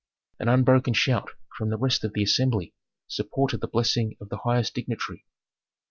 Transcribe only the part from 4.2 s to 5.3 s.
the highest dignitary.